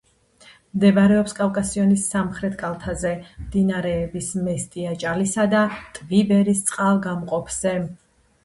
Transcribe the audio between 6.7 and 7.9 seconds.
წყალგამყოფზე.